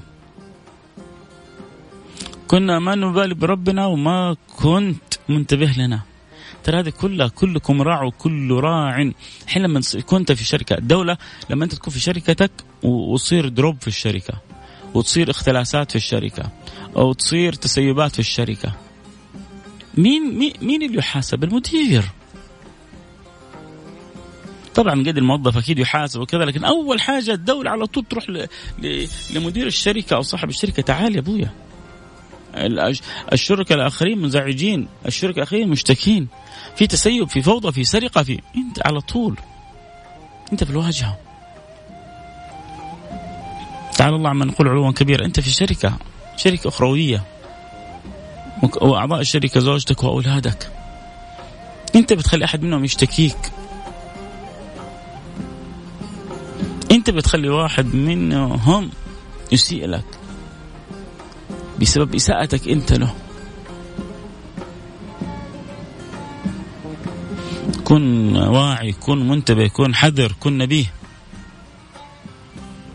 كنا 2.48 2.78
ما 2.78 2.94
نبالي 2.94 3.34
بربنا 3.34 3.86
وما 3.86 4.36
كنت 4.56 5.14
منتبه 5.28 5.74
لنا. 5.78 6.00
ترى 6.64 6.80
هذه 6.80 6.90
كلها 6.90 7.28
كلكم 7.28 7.82
راع 7.82 8.02
وكل 8.02 8.52
راع. 8.52 9.12
الحين 9.44 9.62
لما 9.62 9.80
كنت 10.06 10.32
في 10.32 10.44
شركة. 10.44 10.78
الدولة 10.78 11.16
لما 11.50 11.64
أنت 11.64 11.74
تكون 11.74 11.92
في 11.92 12.00
شركتك 12.00 12.50
وتصير 12.82 13.48
دروب 13.48 13.80
في 13.80 13.88
الشركة. 13.88 14.34
وتصير 14.94 15.30
اختلاسات 15.30 15.90
في 15.90 15.96
الشركة. 15.96 16.50
أو 16.96 17.12
تصير 17.12 17.52
تسيبات 17.52 18.12
في 18.12 18.18
الشركة. 18.18 18.72
مين 19.94 20.38
مين 20.62 20.82
اللي 20.82 20.98
يحاسب؟ 20.98 21.44
المدير. 21.44 22.04
طبعا 24.76 25.00
قد 25.00 25.18
الموظف 25.18 25.56
أكيد 25.56 25.78
يحاسب 25.78 26.20
وكذا 26.20 26.44
لكن 26.44 26.64
أول 26.64 27.00
حاجة 27.00 27.32
الدولة 27.32 27.70
على 27.70 27.86
طول 27.86 28.04
تروح. 28.04 28.26
لمدير 29.34 29.66
الشركة 29.66 30.16
أو 30.16 30.22
صاحب 30.22 30.48
الشركة 30.48 30.82
تعال 30.82 31.14
يا 31.14 31.20
أبويا. 31.20 31.50
الشركاء 33.32 33.78
الآخرين 33.78 34.18
منزعجين 34.18 34.88
الشركاء 35.06 35.38
الآخرين 35.38 35.68
مشتكين. 35.68 36.28
في 36.76 36.86
تسيب 36.86 37.28
في 37.28 37.42
فوضى 37.42 37.72
في 37.72 37.84
سرقة 37.84 38.22
في 38.22 38.40
أنت 38.56 38.86
على 38.86 39.00
طول. 39.00 39.36
أنت 40.52 40.64
في 40.64 40.70
الواجهة. 40.70 41.18
تعالى 43.96 44.16
الله 44.16 44.30
عما 44.30 44.44
نقول 44.44 44.68
علوا 44.68 44.92
كبيرا 44.92 45.24
أنت 45.24 45.40
في 45.40 45.50
شركة 45.50 45.96
شركة 46.36 46.68
أخروية. 46.68 47.22
وأعضاء 48.80 49.20
الشركة 49.20 49.60
زوجتك 49.60 50.04
وأولادك. 50.04 50.70
أنت 51.94 52.12
بتخلي 52.12 52.44
أحد 52.44 52.62
منهم 52.62 52.84
يشتكيك. 52.84 53.36
أنت 57.06 57.16
بتخلي 57.16 57.48
واحد 57.48 57.94
منهم 57.94 58.90
يسيء 59.52 59.86
لك 59.86 60.04
بسبب 61.80 62.14
إساءتك 62.14 62.68
أنت 62.68 62.92
له. 62.92 63.14
كن 67.84 68.36
واعي 68.36 68.92
كن 68.92 69.28
منتبه 69.28 69.68
كن 69.68 69.94
حذر 69.94 70.32
كن 70.40 70.58
نبيه. 70.58 70.92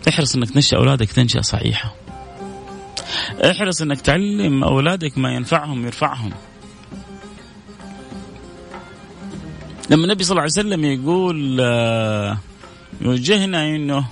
احرص 0.09 0.35
إنك 0.35 0.49
تنشأ 0.49 0.77
أولادك 0.77 1.11
تنشأة 1.11 1.41
صحيحة. 1.41 1.93
احرص 3.41 3.81
إنك 3.81 4.01
تعلم 4.01 4.63
أولادك 4.63 5.17
ما 5.17 5.33
ينفعهم 5.33 5.85
يرفعهم. 5.85 6.31
لما 9.89 10.03
النبي 10.03 10.23
صلى 10.23 10.31
الله 10.31 10.41
عليه 10.41 10.51
وسلم 10.51 10.85
يقول 10.85 11.57
آه، 11.61 12.37
يوجهنا 13.01 13.67
إنه 13.67 14.05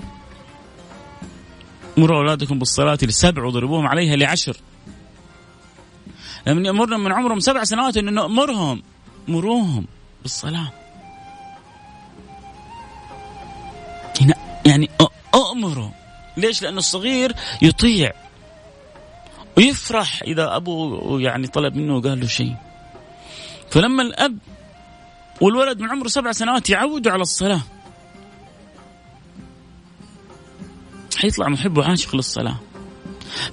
مروا 1.97 2.17
أولادكم 2.17 2.59
بالصلاة 2.59 2.97
لسبع 3.01 3.43
وضربوهم 3.43 3.87
عليها 3.87 4.15
لعشر. 4.15 4.57
لما 6.47 6.67
يامرنا 6.67 6.97
من 6.97 7.11
عمرهم 7.11 7.39
سبع 7.39 7.63
سنوات 7.63 7.97
إنه 7.97 8.11
نامرهم 8.11 8.83
مروهم 9.27 9.85
بالصلاة. 10.21 10.71
هنا 14.21 14.35
يعني 14.65 14.89
أأمره 15.35 15.93
ليش؟ 16.37 16.61
لأنه 16.61 16.77
الصغير 16.77 17.35
يطيع 17.61 18.11
ويفرح 19.57 20.21
إذا 20.23 20.55
أبوه 20.55 21.21
يعني 21.21 21.47
طلب 21.47 21.75
منه 21.75 21.97
وقال 21.97 22.19
له 22.19 22.27
شيء. 22.27 22.55
فلما 23.69 24.03
الأب 24.03 24.37
والولد 25.41 25.79
من 25.79 25.89
عمره 25.89 26.07
سبع 26.07 26.31
سنوات 26.31 26.69
يعودوا 26.69 27.11
على 27.11 27.21
الصلاة. 27.21 27.61
حيطلع 31.19 31.49
محب 31.49 31.77
وعاشق 31.77 32.15
للصلاة. 32.15 32.59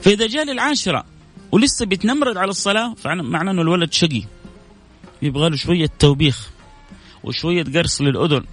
فإذا 0.01 0.27
جاء 0.27 0.45
للعاشرة 0.45 1.05
ولسه 1.53 1.87
بيتنمرد 1.87 2.37
على 2.37 2.51
الصلاة 2.51 2.95
فمعناه 2.95 3.53
أنه 3.53 3.63
الولد 3.63 3.93
شقي. 3.93 4.23
يبغى 5.23 5.51
له 5.51 5.57
شوية 5.57 5.91
توبيخ 5.99 6.51
وشوية 7.25 7.65
قرص 7.65 8.01
للأذن. 8.01 8.45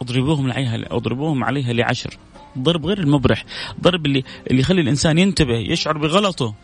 اضربوهم 0.00 0.52
عليها 0.52 0.96
اضربوهم 0.96 1.44
عليها 1.44 1.72
لعشر. 1.72 2.18
ضرب 2.58 2.86
غير 2.86 2.98
المبرح. 2.98 3.44
ضرب 3.80 4.06
اللي 4.06 4.24
اللي 4.50 4.60
يخلي 4.60 4.80
الإنسان 4.80 5.18
ينتبه 5.18 5.58
يشعر 5.58 5.98
بغلطه. 5.98 6.54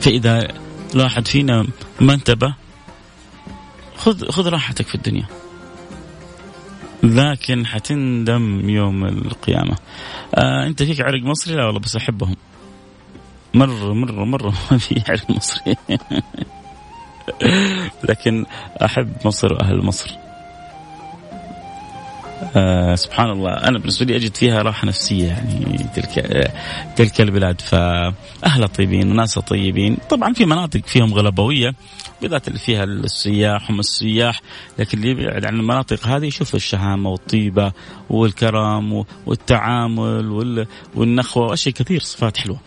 فإذا 0.00 0.48
الواحد 0.94 1.28
فينا 1.28 1.66
ما 2.00 2.14
انتبه 2.14 2.54
خذ 4.00 4.30
خذ 4.30 4.48
راحتك 4.48 4.86
في 4.86 4.94
الدنيا. 4.94 5.26
لكن 7.02 7.66
حتندم 7.66 8.70
يوم 8.70 9.04
القيامة. 9.04 9.76
آه 10.34 10.66
أنت 10.66 10.82
فيك 10.82 11.00
عرق 11.00 11.22
مصري؟ 11.22 11.54
لا 11.54 11.66
والله 11.66 11.80
بس 11.80 11.96
أحبهم. 11.96 12.36
مرة 13.54 13.94
مرة 13.94 14.24
مرة 14.24 14.54
ما 14.70 14.78
في 14.78 15.02
عرق 15.08 15.30
مصري. 15.30 15.76
لكن 18.08 18.46
أحب 18.84 19.12
مصر 19.24 19.52
وأهل 19.52 19.84
مصر. 19.84 20.29
آه 22.56 22.94
سبحان 22.94 23.30
الله. 23.30 23.50
أنا 23.52 23.78
بالنسبة 23.78 24.06
لي 24.06 24.16
أجد 24.16 24.34
فيها 24.34 24.62
راحة 24.62 24.86
نفسية 24.86 25.26
يعني 25.26 25.86
تلك 25.96 26.18
آه 26.18 26.52
تلك 26.96 27.20
البلاد. 27.20 27.60
فاهلها 27.60 28.66
طيبين 28.66 29.10
وناسها 29.10 29.40
طيبين 29.40 29.96
طبعا 30.10 30.32
في 30.32 30.44
مناطق 30.44 30.80
فيهم 30.86 31.14
غلبويه 31.14 31.74
بالذات 32.22 32.48
اللي 32.48 32.58
فيها 32.58 32.84
السياح 32.84 33.70
هم 33.70 33.80
السياح 33.80 34.40
لكن 34.78 34.98
اللي 34.98 35.10
يبعد 35.10 35.44
عن 35.44 35.54
المناطق 35.54 36.06
هذه 36.06 36.26
يشوف 36.26 36.54
الشهامة 36.54 37.10
والطيبة 37.10 37.72
والكرم 38.10 39.04
والتعامل 39.26 40.66
والنخوة 40.94 41.46
وأشياء 41.46 41.74
كثير 41.74 42.00
صفات 42.00 42.36
حلوة. 42.36 42.58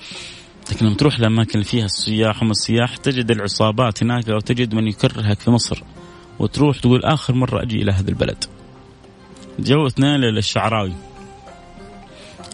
لكن 0.72 0.86
لما 0.86 0.96
تروح 0.96 1.18
الأماكن 1.20 1.52
اللي 1.54 1.66
فيها 1.66 1.86
السياح 1.86 2.44
هم 2.44 2.52
السياح 2.52 2.98
تجد 2.98 3.32
العصابات 3.32 4.04
هناك 4.04 4.30
أو 4.30 4.40
تجد 4.40 4.76
من 4.76 4.88
يكرهك 4.88 5.40
في 5.40 5.52
مصر 5.52 5.84
وتروح 6.40 6.80
تقول 6.80 7.04
آخر 7.04 7.34
مرة 7.34 7.64
أجي 7.64 7.82
إلى 7.82 7.92
هذا 7.92 8.10
البلد. 8.10 8.46
جو 9.60 9.88
اثنين 9.88 10.20
للشعراوي. 10.20 10.94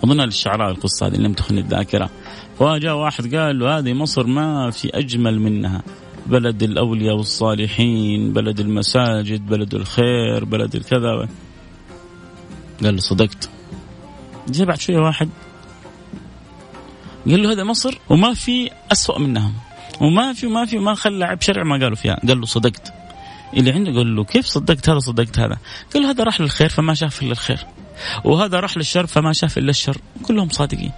اظنها 0.03 0.25
للشعراوي 0.25 0.71
القصة 0.71 1.07
هذه 1.07 1.15
لم 1.15 1.33
تخن 1.33 1.57
الذاكرة. 1.57 2.09
وجاء 2.59 2.95
واحد 2.95 3.35
قال 3.35 3.59
له 3.59 3.77
هذه 3.77 3.93
مصر 3.93 4.27
ما 4.27 4.71
في 4.71 4.89
أجمل 4.97 5.39
منها. 5.39 5.83
بلد 6.27 6.63
الأولياء 6.63 7.15
والصالحين، 7.15 8.33
بلد 8.33 8.59
المساجد، 8.59 9.47
بلد 9.47 9.75
الخير، 9.75 10.45
بلد 10.45 10.75
الكذا. 10.75 11.27
قال 12.83 12.95
له 12.95 12.99
صدقت. 12.99 13.49
جاء 14.49 14.67
بعد 14.67 14.79
شوية 14.79 14.97
واحد 14.97 15.29
قال 17.29 17.43
له 17.43 17.51
هذا 17.51 17.63
مصر 17.63 17.97
وما 18.09 18.33
في 18.33 18.69
أسوأ 18.91 19.19
منها 19.19 19.51
وما 20.01 20.33
في 20.33 20.47
وما 20.47 20.65
في 20.65 20.77
ما 20.77 20.95
خلى 20.95 21.25
عيب 21.25 21.41
شرع 21.41 21.63
ما 21.63 21.75
قالوا 21.75 21.95
فيها 21.95 22.19
قال 22.27 22.39
له 22.39 22.45
صدقت 22.45 22.93
اللي 23.53 23.71
عنده 23.71 23.91
قال 23.91 24.15
له 24.15 24.23
كيف 24.23 24.45
صدقت 24.45 24.89
هذا 24.89 24.99
صدقت 24.99 25.39
هذا؟ 25.39 25.57
قال 25.93 26.05
هذا 26.05 26.23
راح 26.23 26.41
للخير 26.41 26.69
فما 26.69 26.93
شاف 26.93 27.21
إلا 27.21 27.31
الخير. 27.31 27.65
وهذا 28.23 28.59
راح 28.59 28.77
للشر 28.77 29.07
فما 29.07 29.33
شاف 29.33 29.57
إلا 29.57 29.69
الشر. 29.69 29.97
كلهم 30.23 30.49
صادقين. 30.49 30.91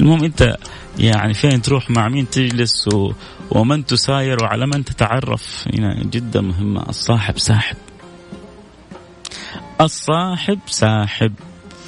المهم 0.00 0.24
أنت 0.24 0.56
يعني 0.98 1.34
فين 1.34 1.62
تروح 1.62 1.90
مع 1.90 2.08
مين 2.08 2.30
تجلس 2.30 2.88
و... 2.94 3.12
ومن 3.50 3.86
تساير 3.86 4.42
وعلى 4.42 4.66
من 4.66 4.84
تتعرف؟ 4.84 5.68
هنا 5.74 6.02
جدا 6.04 6.40
مهمة 6.40 6.88
الصاحب 6.88 7.38
ساحب. 7.38 7.76
الصاحب 9.80 10.58
ساحب. 10.66 11.34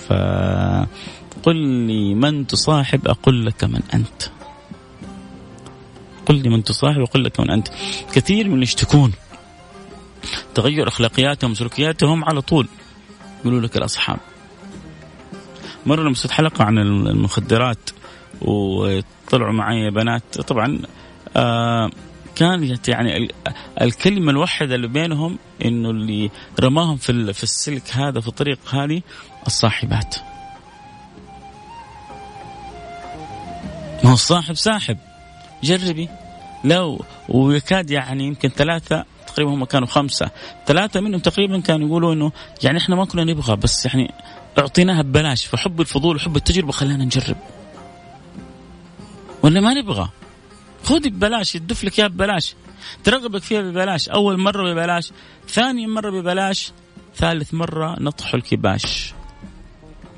فقل 0.08 1.56
لي 1.87 2.14
من 2.14 2.46
تصاحب؟ 2.46 3.08
أقول 3.08 3.46
لك 3.46 3.64
من 3.64 3.80
أنت. 3.94 4.41
قل 6.26 6.35
لي 6.42 6.48
من 6.48 6.64
تصاحب 6.64 7.00
أقول 7.00 7.24
لك 7.24 7.40
من 7.40 7.50
أنت. 7.50 7.68
كثير 8.12 8.48
من 8.48 8.62
يشتكون 8.62 9.12
تغير 10.54 10.88
أخلاقياتهم 10.88 11.50
وسلوكياتهم 11.50 12.24
على 12.24 12.40
طول. 12.40 12.68
يقولوا 13.40 13.61
لك 13.61 13.76
الأصحاب. 13.76 14.18
مرة 15.87 16.02
لما 16.02 16.14
حلقة 16.30 16.64
عن 16.64 16.78
المخدرات 16.78 17.90
وطلعوا 18.42 19.52
معي 19.52 19.90
بنات 19.90 20.40
طبعا 20.40 20.78
آه 21.37 21.90
كانت 22.35 22.88
يعني 22.88 23.28
الكلمة 23.80 24.30
الوحدة 24.30 24.74
اللي 24.74 24.88
بينهم 24.88 25.38
إنه 25.64 25.90
اللي 25.90 26.30
رماهم 26.61 26.96
في 26.96 27.32
في 27.32 27.42
السلك 27.42 27.96
هذا 27.96 28.20
في 28.20 28.28
الطريق 28.28 28.58
هذه 28.74 29.02
الصاحبات. 29.46 30.16
ما 34.04 34.11
هو 34.11 34.14
الصاحب 34.14 34.54
ساحب. 34.54 34.98
جربي. 35.62 36.09
لو 36.64 37.05
ويكاد 37.29 37.90
يعني 37.90 38.27
يمكن 38.27 38.48
ثلاثة 38.48 39.05
تقريبا 39.27 39.51
هم 39.55 39.64
كانوا 39.64 39.88
خمسة. 39.88 40.31
ثلاثة 40.66 41.01
منهم 41.01 41.20
تقريبا 41.20 41.61
كانوا 41.61 41.88
يقولوا 41.88 42.14
إنه 42.14 42.33
يعني 42.62 42.79
إحنا 42.79 42.96
ما 42.96 43.05
كنا 43.05 43.25
نبغى 43.25 43.57
بس 43.57 43.87
يعني 43.87 44.14
أعطيناها 44.59 45.03
ببلاش. 45.03 45.46
فحب 45.46 45.81
الفضول 45.81 46.16
وحب 46.16 46.37
التجربة 46.37 46.72
خلانا 46.72 47.05
نجرب. 47.05 47.37
ولا 49.42 49.61
ما 49.61 49.75
نبغى؟ 49.75 50.09
خذي 50.85 51.11
ببلاش 51.11 51.55
يدف 51.55 51.85
لك 51.85 51.98
اياها 51.98 52.09
ببلاش. 52.09 52.55
ترغبك 53.05 53.42
فيها 53.42 53.61
ببلاش. 53.62 54.09
أول 54.09 54.38
مرة 54.38 54.72
ببلاش 54.72 55.12
ثاني 55.48 55.87
مرة 55.87 56.11
ببلاش 56.11 56.72
ثالث 57.16 57.55
مرة 57.55 57.96
نطح 58.01 58.35
الكباش. 58.35 59.14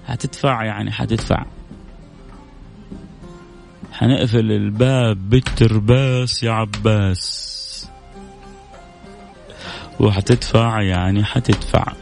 هتدفع 0.07 0.65
يعني 0.65 0.93
حتدفع 0.93 1.45
حنقفل 3.99 4.53
الباب 4.53 5.31
بالترباس 5.31 6.43
يا 6.43 6.51
عباس. 6.51 7.91
وحتدفع 10.01 10.83
يعني 10.83 11.25
حتدفع. 11.25 11.93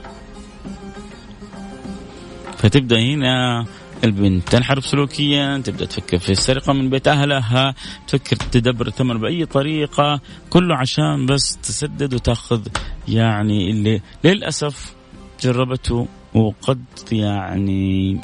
فتبدأ 2.57 3.01
هنا 3.01 3.67
البنت 4.05 4.49
تنحرف 4.49 4.87
سلوكيا 4.87 5.59
تبدأ 5.59 5.85
تفكر 5.85 6.19
في 6.19 6.33
السرقة 6.33 6.73
من 6.73 6.91
بيت 6.91 7.09
أهلها 7.09 7.75
تفكر 8.07 8.37
تدبر 8.37 8.87
الثمن 8.87 9.19
بأي 9.19 9.47
طريقة 9.47 10.21
كله 10.51 10.77
عشان 10.77 11.27
بس 11.27 11.57
تسدد 11.57 12.15
وتأخذ 12.15 12.67
يعني 13.09 13.71
اللي 13.71 14.01
للأسف 14.25 14.95
جربته 15.43 16.09
وقد 16.35 16.85
يعني 17.13 18.21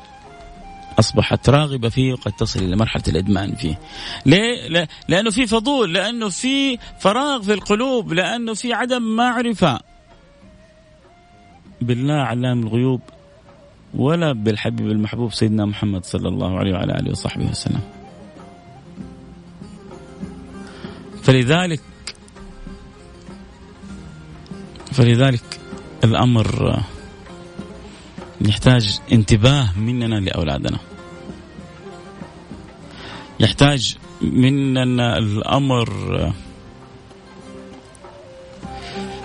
أصبحت 0.99 1.49
راغبة 1.49 1.89
فيه 1.89 2.13
وقد 2.13 2.33
تصل 2.33 2.61
إلى 2.61 2.77
مرحلة 2.77 3.03
الإدمان 3.09 3.55
فيه. 3.55 3.79
ليه؟ 4.27 4.89
لأنه 5.09 5.31
في 5.31 5.47
فضول، 5.47 5.95
لأنه 5.95 6.29
في 6.29 6.79
فراغ 6.99 7.43
في 7.43 7.53
القلوب، 7.53 8.13
لأنه 8.13 8.55
في 8.55 8.73
عدم 8.73 9.03
معرفة. 9.03 9.81
بالله 11.81 12.15
علام 12.15 12.63
الغيوب 12.63 13.01
ولا 13.95 14.33
بالحبيب 14.33 14.87
المحبوب 14.87 15.33
سيدنا 15.33 15.65
محمد 15.65 16.05
صلى 16.05 16.29
الله 16.29 16.59
عليه 16.59 16.73
وعلى 16.73 16.93
آله 16.93 17.11
وصحبه 17.11 17.51
وسلم. 17.51 17.81
فلذلك 21.23 21.81
فلذلك 24.93 25.61
الأمر 26.05 26.81
يحتاج 28.41 29.01
انتباه 29.13 29.79
مننا 29.79 30.15
لأولادنا. 30.15 30.79
يحتاج 33.40 33.96
مننا 34.20 35.18
الأمر 35.18 36.33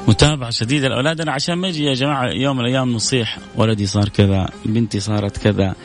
متابعة 0.08 0.50
شديدة 0.50 0.88
لأولادنا 0.88 1.32
عشان 1.32 1.56
ما 1.56 1.68
يجي 1.68 1.86
يا 1.86 1.94
جماعة 1.94 2.26
يوم 2.26 2.58
من 2.58 2.66
الأيام 2.66 2.94
نصيح 2.94 3.38
ولدي 3.56 3.86
صار 3.86 4.10
كذا 4.10 4.50
بنتي 4.66 5.00
صارت 5.00 5.38
كذا 5.38 5.76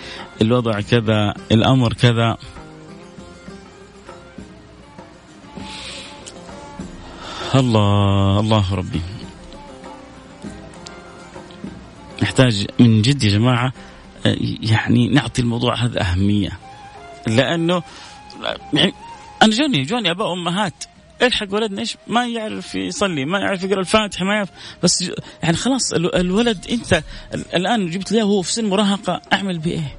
الوضع 0.43 0.81
كذا 0.81 1.35
الأمر 1.53 1.93
كذا. 1.93 2.37
الله 7.55 8.41
الله 8.41 8.75
ربي. 8.75 9.01
نحتاج 12.23 12.67
من 12.79 13.03
جد 13.03 13.23
يا 13.23 13.31
جماعة 13.31 13.73
يعني 14.63 15.09
نعطي 15.09 15.43
الموضوع 15.43 15.85
هذا 15.85 16.01
أهمية 16.01 16.59
لأنه 17.27 17.83
يعني 18.73 18.93
أنا 19.43 19.53
جوني 19.53 19.83
جوني 19.83 20.11
آباء 20.11 20.29
وأمهات 20.29 20.85
الحق 21.23 21.55
ولدنا 21.55 21.81
إيش 21.81 21.97
ما 22.07 22.27
يعرف 22.27 22.75
يصلي 22.75 23.25
ما 23.25 23.39
يعرف 23.39 23.63
يقرأ 23.63 23.81
الفاتحة 23.81 24.25
ما 24.25 24.35
يعرف. 24.35 24.49
بس 24.83 25.11
يعني 25.43 25.57
خلاص 25.57 25.93
الولد 25.93 26.67
أنت 26.71 27.03
الآن 27.55 27.91
جبت 27.91 28.13
له 28.13 28.25
وهو 28.25 28.43
في 28.43 28.53
سن 28.53 28.65
مراهقة 28.65 29.21
أعمل 29.33 29.59
بايه؟ 29.59 29.97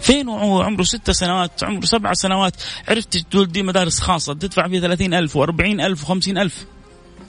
فين 0.00 0.28
وهو 0.28 0.62
عمره 0.62 0.82
ست 0.82 1.10
سنوات 1.10 1.64
عمره 1.64 1.84
سبع 1.84 2.12
سنوات. 2.12 2.56
عرفت 2.88 3.16
تودي 3.16 3.62
مدارس 3.62 4.00
خاصة 4.00 4.34
تدفع 4.34 4.68
فيها 4.68 4.80
ثلاثين 4.80 5.14
ألف 5.14 5.36
وأربعين 5.36 5.80
ألف 5.80 6.02
وخمسين 6.02 6.38
ألف. 6.38 6.66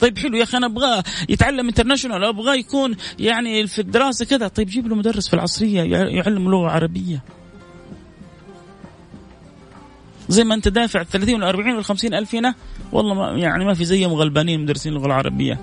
طيب 0.00 0.18
حلو 0.18 0.36
يا 0.36 0.42
أخي 0.42 0.56
أنا 0.56 0.66
أبغاه 0.66 1.04
يتعلم 1.28 1.68
international 1.68 2.24
أبغاه 2.24 2.54
يكون 2.54 2.96
يعني 3.18 3.66
في 3.66 3.78
الدراسة 3.78 4.24
كذا. 4.24 4.48
طيب 4.48 4.68
جيب 4.68 4.86
له 4.86 4.94
مدرس 4.94 5.28
في 5.28 5.34
العصرية 5.34 5.82
يعلم 5.92 6.50
لغة 6.50 6.70
عربية. 6.70 7.22
زي 10.30 10.44
ما 10.44 10.54
انت 10.54 10.68
دافع 10.68 11.02
30 11.02 11.34
ولا 11.34 11.48
40 11.48 11.72
ولا 11.74 11.82
50 11.82 12.14
ألف 12.14 12.34
هنا 12.34 12.54
والله 12.92 13.14
ما 13.14 13.30
يعني 13.38 13.64
ما 13.64 13.74
في 13.74 13.84
زيهم 13.84 14.12
غلبانين 14.12 14.62
مدرسين 14.62 14.92
اللغة 14.92 15.06
العربية. 15.06 15.60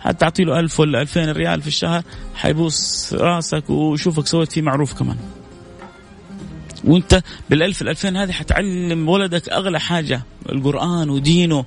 حتى 0.00 0.44
له 0.44 0.60
1000 0.60 0.80
ولا 0.80 1.00
2000 1.00 1.32
ريال 1.32 1.62
في 1.62 1.68
الشهر 1.68 2.02
حيبوس 2.34 3.14
راسك 3.14 3.70
ويشوفك 3.70 4.26
سويت 4.26 4.52
فيه 4.52 4.62
معروف 4.62 4.94
كمان. 4.94 5.16
وانت 6.84 7.22
بالألف 7.50 7.82
الألفين 7.82 8.16
هذه 8.16 8.32
حتعلم 8.32 9.08
ولدك 9.08 9.48
أغلى 9.48 9.80
حاجة 9.80 10.22
القرآن 10.48 11.10
ودينه 11.10 11.64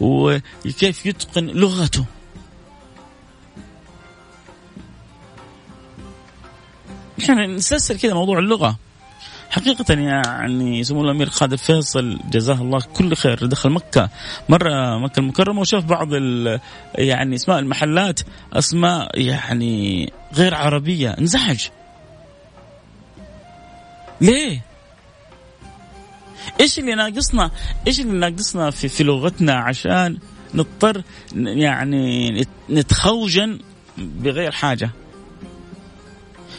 وكيف 0.00 1.06
يتقن 1.06 1.46
لغته. 1.46 2.04
إحنا 7.20 7.46
نستسهل 7.46 7.98
كذا 7.98 8.14
موضوع 8.14 8.38
اللغة. 8.38 8.78
حقيقة 9.50 9.94
يعني 9.94 10.84
سمو 10.84 11.04
الأمير 11.04 11.28
خالد 11.28 11.54
فيصل 11.54 12.18
جزاه 12.30 12.54
الله 12.54 12.80
كل 12.80 13.14
خير 13.14 13.46
دخل 13.46 13.70
مكة 13.70 14.08
مرة 14.48 14.98
مكة 14.98 15.20
المكرمة 15.20 15.60
وشاف 15.60 15.84
بعض 15.84 16.08
يعني 16.94 17.34
أسماء 17.34 17.58
المحلات 17.58 18.20
أسماء 18.52 19.20
يعني 19.20 20.12
غير 20.34 20.54
عربية 20.54 21.10
انزعج 21.10 21.68
ليه؟ 24.20 24.60
إيش 26.60 26.78
اللي 26.78 26.94
ناقصنا؟ 26.94 27.50
إيش 27.86 28.00
اللي 28.00 28.18
ناقصنا 28.18 28.70
في 28.70 28.88
في 28.88 29.04
لغتنا 29.04 29.54
عشان 29.54 30.18
نضطر 30.54 31.02
يعني 31.34 32.46
نتخوجن 32.70 33.58
بغير 33.98 34.50
حاجة؟ 34.50 34.90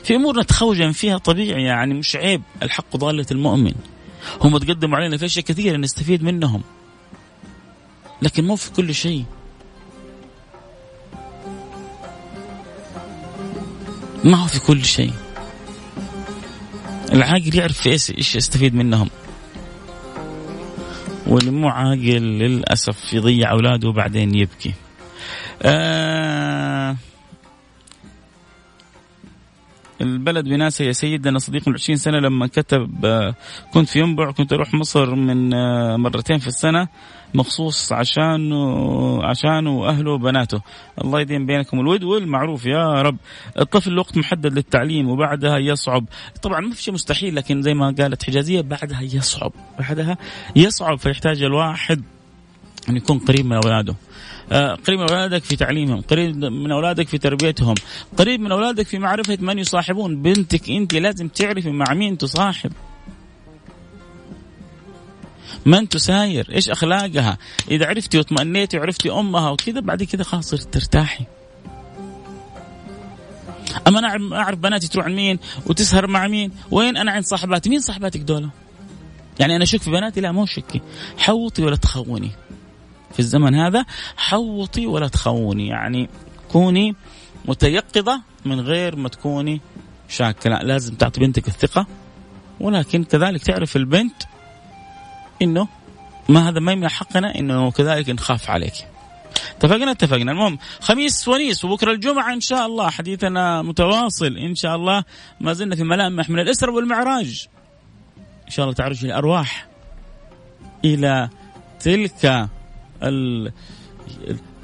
في 0.03 0.15
أمور 0.15 0.39
نتخوجن 0.39 0.91
فيها 0.91 1.17
طبيعي 1.17 1.63
يعني 1.63 1.93
مش 1.93 2.15
عيب. 2.15 2.41
الحق 2.63 2.97
ضالة 2.97 3.25
المؤمن. 3.31 3.73
هم 4.41 4.57
تقدموا 4.57 4.97
علينا 4.97 5.17
في 5.17 5.25
أشياء 5.25 5.45
كثيرة 5.45 5.77
نستفيد 5.77 6.23
منهم. 6.23 6.61
لكن 8.21 8.47
مو 8.47 8.55
في 8.55 8.71
كل 8.71 8.95
شيء. 8.95 9.25
ما 14.23 14.37
هو 14.37 14.47
في 14.47 14.59
كل 14.59 14.85
شيء. 14.85 15.13
العاقل 17.13 17.55
يعرف 17.55 17.87
إيش 17.87 18.11
إيش 18.11 18.35
يستفيد 18.35 18.75
منهم. 18.75 19.09
واللي 21.27 21.51
مو 21.51 21.69
عاقل 21.69 22.21
للأسف 22.21 23.13
يضيع 23.13 23.51
أولاده 23.51 23.89
وبعدين 23.89 24.35
يبكي. 24.35 24.73
آه 25.61 26.40
البلد 30.01 30.45
بناسه 30.45 30.85
يا 30.85 30.91
سيد 30.91 31.27
أنا 31.27 31.39
صديق 31.39 31.67
من 31.67 31.73
20 31.73 31.97
سنة 31.97 32.19
لما 32.19 32.47
كتب 32.47 33.05
آه، 33.05 33.35
كنت 33.73 33.89
في 33.89 33.99
ينبع 33.99 34.31
كنت 34.31 34.53
أروح 34.53 34.73
مصر 34.73 35.15
من 35.15 35.53
آه، 35.53 35.97
مرتين 35.97 36.37
في 36.37 36.47
السنة 36.47 36.87
مخصوص 37.33 37.93
عشان 37.93 38.53
عشانه 39.23 39.77
وأهله 39.77 40.11
وبناته. 40.11 40.61
الله 41.03 41.21
يدين 41.21 41.45
بينكم. 41.45 41.79
الود 41.79 42.03
والمعروف 42.03 42.65
يا 42.65 43.01
رب. 43.01 43.17
الطفل 43.59 43.97
وقت 43.99 44.17
محدد 44.17 44.53
للتعليم 44.53 45.09
وبعدها 45.09 45.57
يصعب. 45.57 46.05
طبعا 46.41 46.59
ما 46.59 46.73
في 46.73 46.83
شيء 46.83 46.93
مستحيل 46.93 47.35
لكن 47.35 47.61
زي 47.61 47.73
ما 47.73 47.95
قالت 47.99 48.23
حجازية 48.23 48.61
بعدها 48.61 49.01
يصعب. 49.01 49.51
بعدها 49.79 50.17
يصعب 50.55 50.97
فيحتاج 50.97 51.43
الواحد 51.43 52.03
ان 52.89 52.98
يكون 52.98 53.20
قريب 53.20 53.46
من 53.46 53.54
اولاده 53.54 53.96
آه، 54.52 54.76
قريب 54.76 55.00
من 55.00 55.10
أولادك 55.10 55.44
في 55.44 55.56
تعليمهم، 55.56 56.02
قريب 56.02 56.38
من 56.38 56.72
أولادك 56.72 57.08
في 57.08 57.17
تربيتهم، 57.17 57.76
قريب 58.17 58.39
من 58.39 58.52
أولادك 58.52 58.88
في 58.88 59.00
معرفة 59.00 59.38
من 59.41 59.60
يصاحبون، 59.60 60.22
بنتك 60.22 60.70
أنت 60.70 60.94
لازم 60.94 61.28
تعرفي 61.28 61.72
مع 61.72 61.94
مين 61.94 62.17
تصاحب. 62.17 62.72
من 65.65 65.89
تساير، 65.89 66.48
إيش 66.52 66.70
أخلاقها؟ 66.70 67.38
إذا 67.72 67.86
عرفتي 67.86 68.17
واطمأنيتي 68.17 68.78
وعرفتي 68.78 69.12
أمها 69.12 69.50
وكذا 69.50 69.80
بعد 69.80 70.04
كذا 70.04 70.24
خلاص 70.24 70.50
ترتاحي. 70.50 71.26
أما 73.88 74.00
أنا 74.00 74.38
اعرف 74.38 74.60
بناتي 74.60 74.88
تروح 74.88 75.08
مين 75.08 75.39
وتسهر 75.65 76.08
مع 76.08 76.28
مين، 76.28 76.52
وين 76.72 76.98
أنا 76.98 77.12
عند 77.12 77.24
صاحباتي، 77.24 77.70
مين 77.70 77.80
صاحباتك 77.80 78.20
دولة؟ 78.20 78.50
يعني 79.39 79.56
أنا 79.56 79.63
أشك 79.63 79.82
في 79.82 79.91
بناتي 79.91 80.22
لا 80.22 80.32
مو 80.32 80.46
شكي، 80.46 80.82
حوطي 81.17 81.63
ولا 81.63 81.76
تخوني. 81.76 82.32
في 83.13 83.19
الزمن 83.19 83.56
هذا 83.56 83.86
حوطي 84.17 84.88
ولا 84.88 85.08
تخوني 85.08 85.67
يعني 85.67 86.10
كوني 86.52 86.95
متيقظة 87.45 88.21
من 88.45 88.60
غير 88.60 88.95
ما 88.95 89.10
تكوني 89.10 89.62
شاكة. 90.10 90.50
لا 90.50 90.63
لازم 90.63 90.95
تعطي 90.95 91.19
بنتك 91.19 91.47
الثقة 91.47 91.88
ولكن 92.60 93.04
كذلك 93.04 93.43
تعرف 93.43 93.76
البنت 93.76 94.24
إنه 95.41 95.67
ما 96.30 96.50
هذا 96.50 96.60
ما 96.60 96.71
يمنع 96.71 96.88
حقنا 96.88 97.36
إنه 97.36 97.71
كذلك 97.71 98.10
نخاف 98.10 98.50
عليك. 98.50 98.74
اتفقنا؟ 99.58 99.91
اتفقنا. 99.91 100.32
المهم 100.32 100.58
خميس 100.80 101.28
ونيس 101.28 101.65
وبكرة 101.65 101.91
الجمعة 101.91 102.34
إن 102.34 102.41
شاء 102.41 102.65
الله 102.65 102.89
حديثنا 102.89 103.62
متواصل. 103.62 104.38
إن 104.38 104.56
شاء 104.56 104.76
الله 104.76 105.04
ما 105.39 105.54
زلنا 105.54 105.76
في 105.76 105.84
ملامح 105.84 106.30
من 106.30 106.39
الاسره 106.39 106.71
والمعراج. 106.71 107.47
إن 108.45 108.52
شاء 108.52 108.65
الله 108.65 108.76
تعرج 108.76 109.06
الارواح 109.06 109.67
إلى 110.86 111.30
تلك 111.80 112.50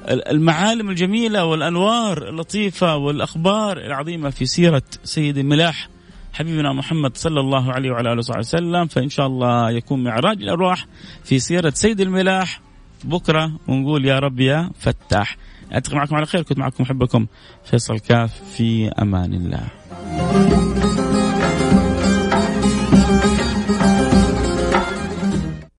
المعالم 0.08 0.90
الجميلة 0.90 1.44
والأنوار 1.44 2.28
اللطيفة 2.28 2.96
والأخبار 2.96 3.78
العظيمة 3.78 4.30
في 4.30 4.46
سيرة 4.46 4.82
سيد 5.04 5.38
الملاح 5.38 5.88
حبيبنا 6.32 6.72
محمد 6.72 7.16
صلى 7.16 7.40
الله 7.40 7.72
عليه 7.72 7.90
وعلى 7.90 8.12
آله 8.12 8.18
وصحبه 8.18 8.38
وسلم. 8.38 8.86
فإن 8.86 9.08
شاء 9.08 9.26
الله 9.26 9.70
يكون 9.70 10.04
معراج 10.04 10.42
الأرواح 10.42 10.86
في 11.24 11.38
سيرة 11.38 11.70
سيد 11.70 12.00
الملاح. 12.00 12.60
بكرة 13.04 13.52
ونقول 13.68 14.04
يا 14.04 14.18
رب 14.18 14.40
يا 14.40 14.70
فتاح. 14.78 15.36
ألتقي 15.74 15.96
معكم 15.96 16.16
على 16.16 16.26
خير. 16.26 16.42
كنت 16.42 16.58
معكم 16.58 16.84
أحبكم. 16.84 17.26
فيصل 17.64 17.98
كاف 17.98 18.42
في 18.56 18.88
أمان 18.88 19.34
الله. 19.34 19.68